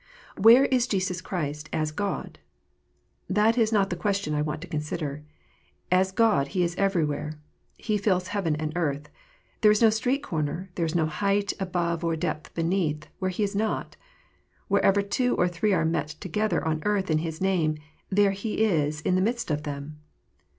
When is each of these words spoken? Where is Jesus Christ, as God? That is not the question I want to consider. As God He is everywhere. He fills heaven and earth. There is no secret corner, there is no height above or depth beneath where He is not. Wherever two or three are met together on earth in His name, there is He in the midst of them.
Where 0.35 0.65
is 0.65 0.87
Jesus 0.87 1.21
Christ, 1.21 1.69
as 1.71 1.91
God? 1.91 2.39
That 3.29 3.55
is 3.55 3.71
not 3.71 3.91
the 3.91 3.95
question 3.95 4.33
I 4.33 4.41
want 4.41 4.59
to 4.61 4.67
consider. 4.67 5.21
As 5.91 6.11
God 6.11 6.47
He 6.47 6.63
is 6.63 6.73
everywhere. 6.75 7.37
He 7.77 7.99
fills 7.99 8.29
heaven 8.29 8.55
and 8.55 8.73
earth. 8.75 9.09
There 9.61 9.69
is 9.69 9.79
no 9.79 9.91
secret 9.91 10.23
corner, 10.23 10.71
there 10.73 10.87
is 10.87 10.95
no 10.95 11.05
height 11.05 11.53
above 11.59 12.03
or 12.03 12.15
depth 12.15 12.51
beneath 12.55 13.09
where 13.19 13.29
He 13.29 13.43
is 13.43 13.55
not. 13.55 13.95
Wherever 14.69 15.03
two 15.03 15.35
or 15.35 15.47
three 15.47 15.71
are 15.71 15.85
met 15.85 16.07
together 16.17 16.65
on 16.67 16.81
earth 16.83 17.11
in 17.11 17.19
His 17.19 17.39
name, 17.39 17.77
there 18.09 18.31
is 18.31 18.39
He 18.39 18.53
in 19.07 19.13
the 19.13 19.21
midst 19.21 19.51
of 19.51 19.61
them. 19.61 19.99